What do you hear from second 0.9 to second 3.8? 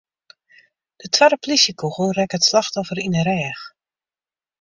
De twadde polysjekûgel rekke it slachtoffer yn 'e rêch.